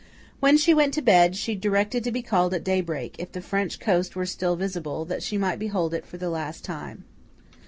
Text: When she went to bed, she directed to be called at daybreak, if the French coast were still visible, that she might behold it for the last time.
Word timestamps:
When 0.39 0.57
she 0.57 0.73
went 0.73 0.95
to 0.95 1.03
bed, 1.03 1.35
she 1.35 1.53
directed 1.53 2.03
to 2.05 2.11
be 2.11 2.23
called 2.23 2.55
at 2.55 2.63
daybreak, 2.63 3.17
if 3.19 3.31
the 3.33 3.39
French 3.39 3.79
coast 3.79 4.15
were 4.15 4.25
still 4.25 4.55
visible, 4.55 5.05
that 5.05 5.21
she 5.21 5.37
might 5.37 5.59
behold 5.59 5.93
it 5.93 6.07
for 6.07 6.17
the 6.17 6.31
last 6.31 6.63
time. 6.65 7.03